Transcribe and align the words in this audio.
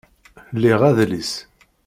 Liɣ 0.61 0.79
adlis 0.89 1.31